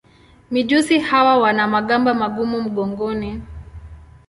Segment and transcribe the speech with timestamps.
[0.51, 3.41] Mijusi hawa wana magamba magumu mgongoni.